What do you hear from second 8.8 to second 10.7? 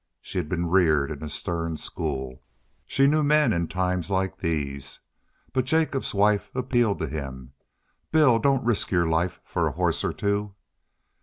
your life for a horse or two."